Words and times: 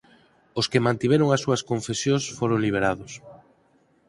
Os 0.59 0.65
que 0.71 0.83
mantiveron 0.85 1.27
as 1.35 1.41
súas 1.43 1.65
"confesións" 1.69 2.23
foron 2.39 2.59
liberados. 2.65 3.11